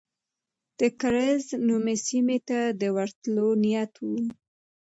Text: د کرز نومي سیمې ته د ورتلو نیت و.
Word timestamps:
د 0.77 0.81
کرز 0.99 1.45
نومي 1.67 1.97
سیمې 2.07 2.37
ته 2.47 2.59
د 2.79 2.83
ورتلو 2.95 3.47
نیت 3.63 3.93
و. 4.03 4.07